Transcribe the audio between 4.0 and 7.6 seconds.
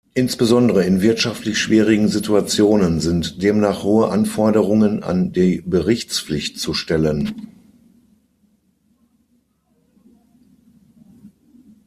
Anforderungen an die Berichtspflicht zu stellen.